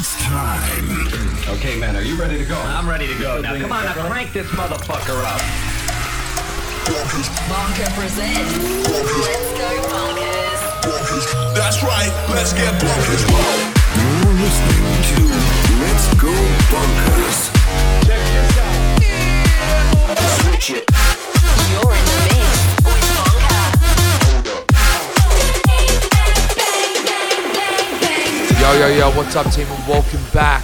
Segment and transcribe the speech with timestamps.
[0.00, 0.88] It's time.
[1.60, 2.56] Okay, man, are you ready to go?
[2.56, 3.42] I'm ready to go.
[3.42, 5.42] Now, come on, now crank this motherfucker up.
[7.52, 8.56] Bonker presents
[8.88, 11.52] Let's Go Bonkers.
[11.52, 12.08] That's right.
[12.32, 13.28] Let's get bonkers.
[14.00, 15.20] You're listening to
[15.84, 16.32] Let's Go
[16.72, 17.52] Bonkers.
[20.40, 20.88] Switch it.
[21.76, 22.09] You're in
[28.70, 30.62] Yo, yo, yo, what's up, team, and welcome back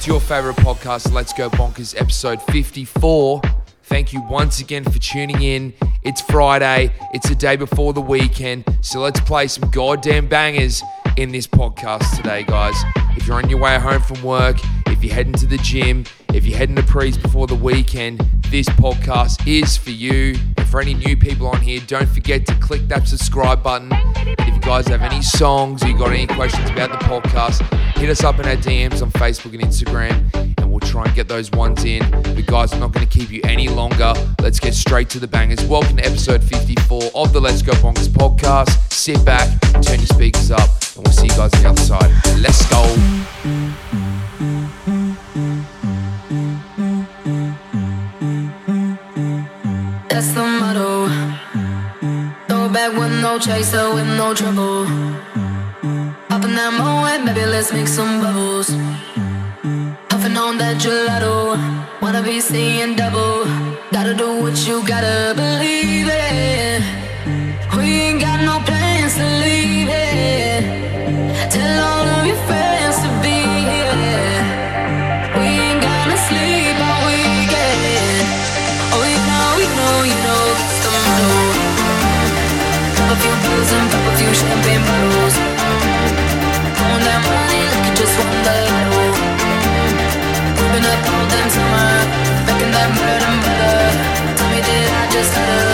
[0.00, 3.42] to your favorite podcast, Let's Go Bonkers, episode 54.
[3.82, 5.74] Thank you once again for tuning in.
[6.04, 10.82] It's Friday, it's the day before the weekend, so let's play some goddamn bangers
[11.18, 12.82] in this podcast today, guys.
[13.14, 16.44] If you're on your way home from work, if you're heading to the gym, if
[16.44, 20.36] you're heading to prees before the weekend, this podcast is for you.
[20.56, 23.92] And for any new people on here, don't forget to click that subscribe button.
[23.92, 27.62] And if you guys have any songs or you got any questions about the podcast,
[27.96, 31.28] hit us up in our DMs on Facebook and Instagram, and we'll try and get
[31.28, 32.02] those ones in.
[32.10, 34.12] But guys, I'm not going to keep you any longer.
[34.42, 35.64] Let's get straight to the bangers.
[35.66, 38.92] Welcome to episode 54 of the Let's Go Bonkers podcast.
[38.92, 39.48] Sit back,
[39.82, 42.10] turn your speakers up, and we'll see you guys on the other side.
[42.40, 42.68] Let's
[44.84, 44.93] go.
[52.74, 54.84] Back with no chaser, with no trouble.
[56.28, 58.68] Popping that moe, baby, let's make some bubbles.
[60.08, 61.56] Puffing on that gelato,
[62.02, 63.44] wanna be seeing double.
[63.92, 66.33] Gotta do what you gotta believe it.
[95.30, 95.73] Did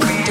[0.00, 0.25] Creep.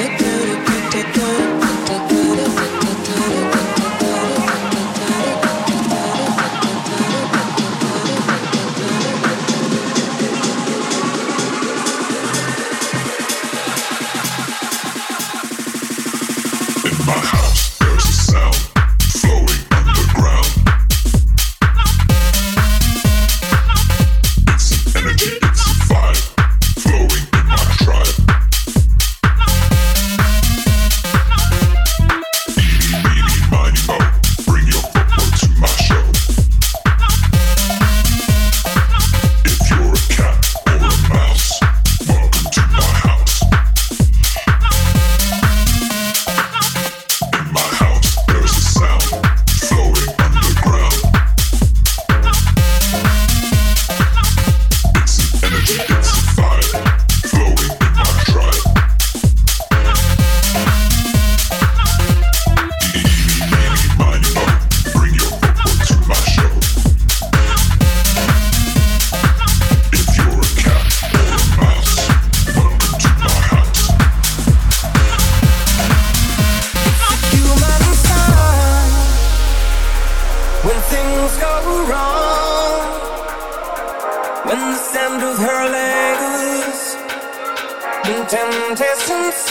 [89.36, 89.50] this.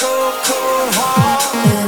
[0.00, 1.79] Cold, cold heart.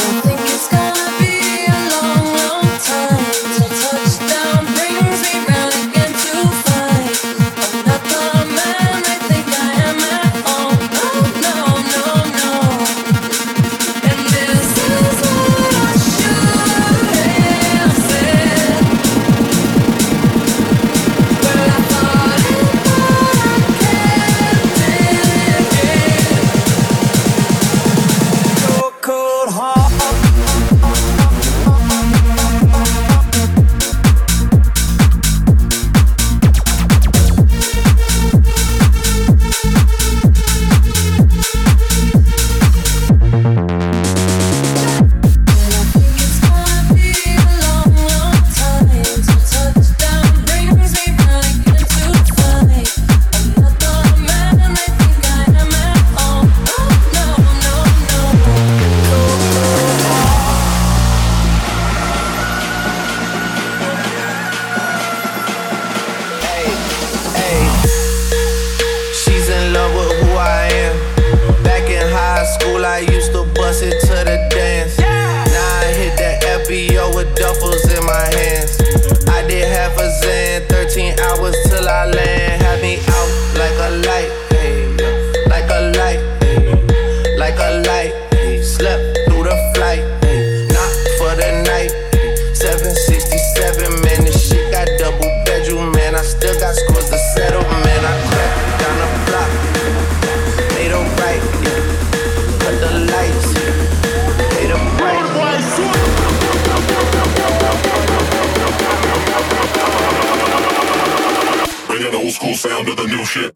[112.32, 113.52] school sound of the new shit.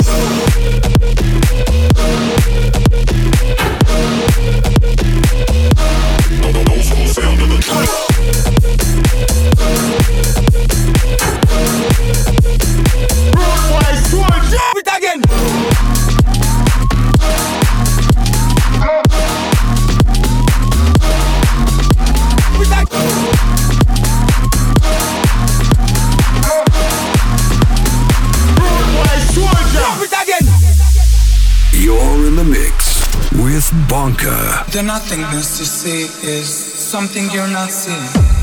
[34.77, 38.36] The nothingness you see is something you're not seeing.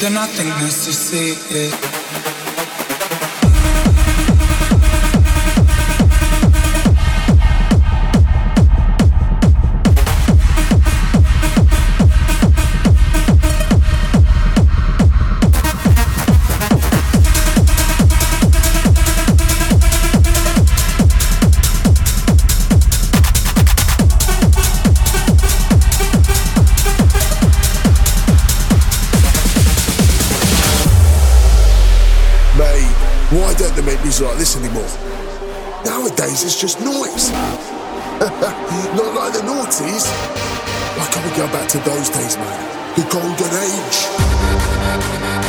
[0.00, 1.89] the nothingness, to see it.
[36.50, 37.30] is just noise.
[38.98, 40.06] Not like the noughties.
[40.96, 42.94] Why can't we go back to those days, man?
[42.96, 45.39] The golden age.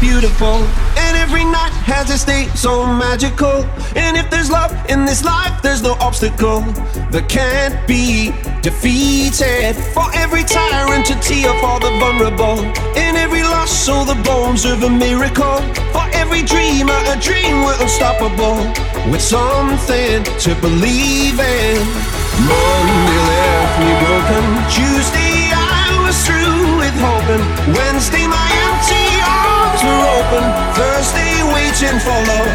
[0.00, 0.64] Beautiful.
[0.96, 3.64] And every night has a state so magical.
[3.94, 6.60] And if there's love in this life, there's no obstacle
[7.12, 8.32] that can't be
[8.62, 9.76] defeated.
[9.94, 12.64] For every tyrant, a tear for the vulnerable.
[12.96, 15.60] In every loss, so the bones of a miracle.
[15.92, 18.58] For every dreamer, a dream we're unstoppable.
[19.12, 21.78] With something to believe in.
[22.48, 24.44] Monday left me broken.
[24.72, 27.44] Tuesday, I was through with hoping.
[27.76, 28.19] Wednesday,
[30.30, 30.46] open.
[30.74, 32.50] Thursday, waiting for love,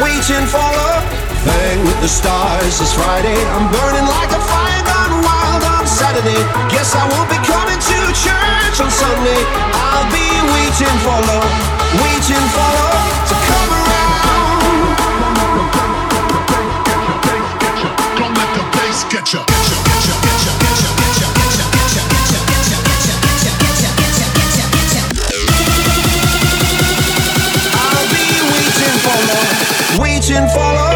[0.00, 1.04] waiting for love.
[1.44, 3.36] Bang with the stars this Friday.
[3.54, 6.40] I'm burning like a fire gone wild on Saturday.
[6.72, 9.40] Guess I won't be coming to church on Sunday.
[9.76, 11.52] I'll be waiting for love,
[12.02, 14.88] waiting for love to come around.
[18.18, 19.42] Don't let the bass get you.
[19.46, 19.77] Get you,
[30.38, 30.87] and follow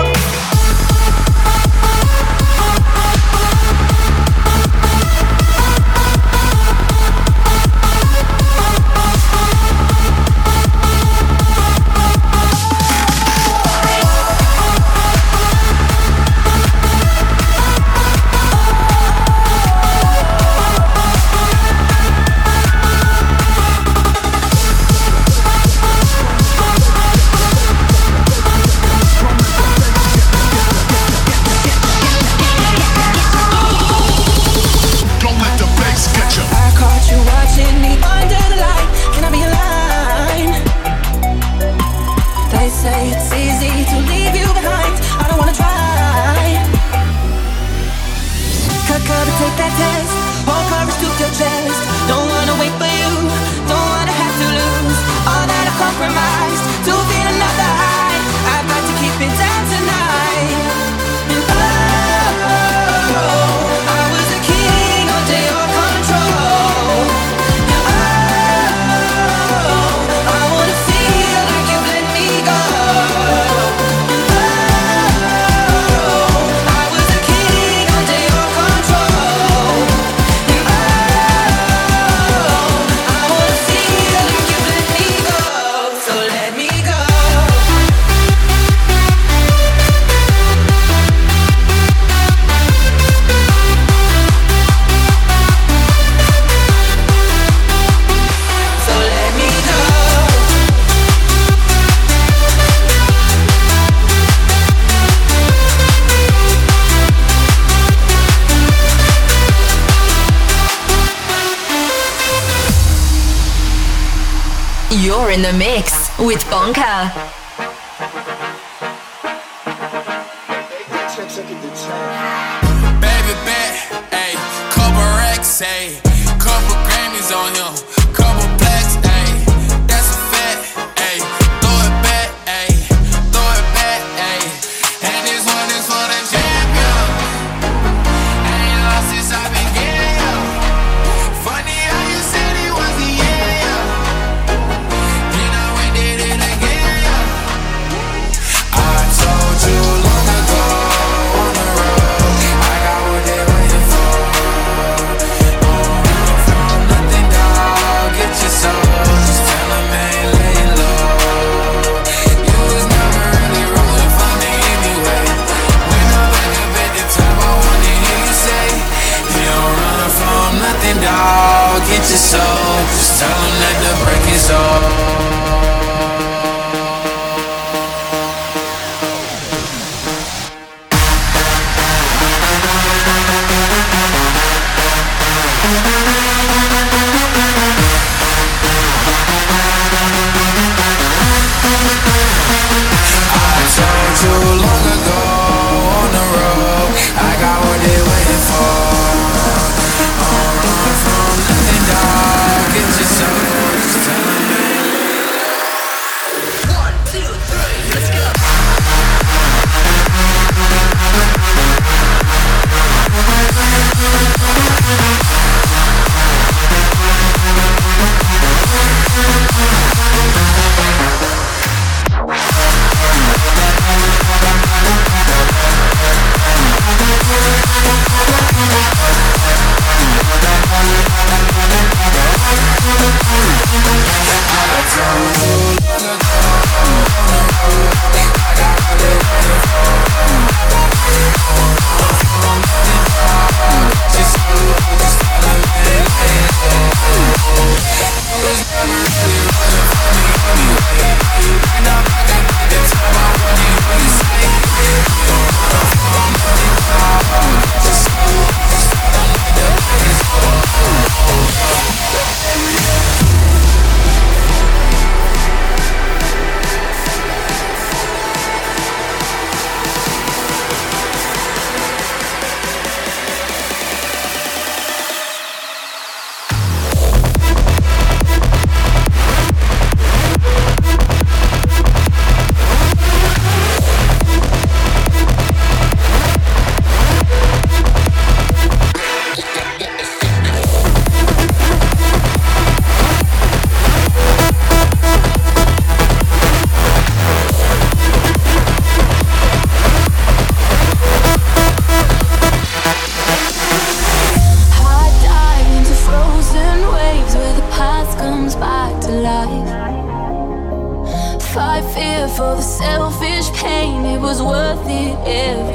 [123.00, 123.74] Baby bet,
[124.12, 124.36] ayy,
[124.70, 126.11] couple racks, ayy.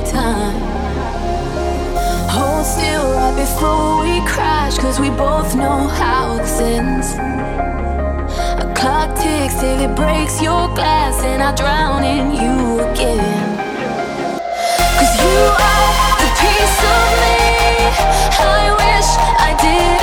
[0.05, 0.59] time.
[2.29, 7.15] Hold still right before we crash, cause we both know how it ends.
[8.63, 13.57] A clock ticks till it breaks your glass, and I drown in you again.
[14.97, 17.37] Cause you are the piece of me
[18.39, 19.96] I wish I did.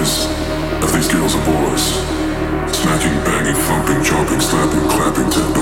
[0.00, 0.26] eyes
[0.82, 1.84] of these girls and boys.
[2.74, 5.59] Smacking, banging, thumping, chopping, slapping, clapping, tapping.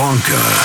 [0.00, 0.59] Bunker.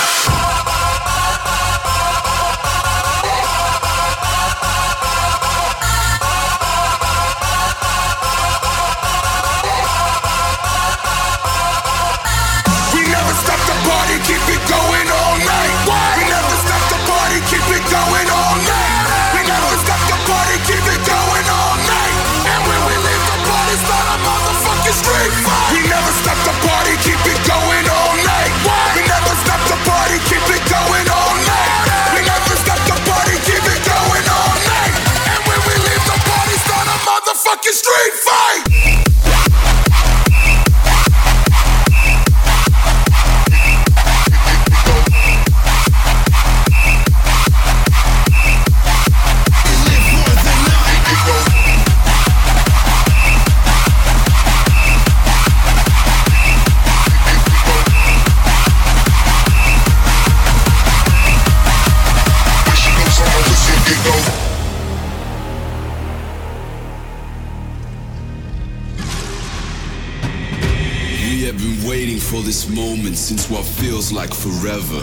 [74.46, 75.02] forever.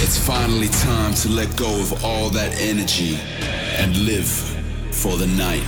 [0.00, 3.20] It's finally time to let go of all that energy
[3.76, 4.28] and live
[4.90, 5.64] for the night.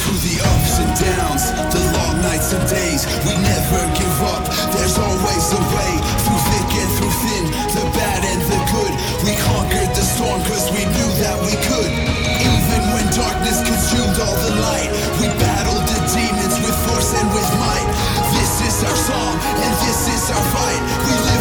[0.00, 4.44] Through the ups and downs, the long nights and days, we never give up.
[4.72, 5.92] There's always a way
[6.24, 7.44] through thick and through thin,
[7.76, 8.92] the bad and the good.
[9.28, 11.92] We conquered the storm cause we knew that we could.
[12.40, 14.90] Even when darkness consumed all the light,
[15.20, 17.88] we battled the demons with force and with might.
[18.34, 20.82] This is our song and this is our fight.
[21.06, 21.31] We